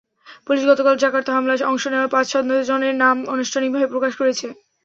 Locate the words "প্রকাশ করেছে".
3.93-4.47